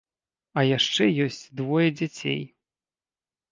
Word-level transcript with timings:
А 0.59 0.63
яшчэ 0.77 1.03
ёсць 1.27 1.43
двое 1.61 1.85
дзяцей. 2.01 2.43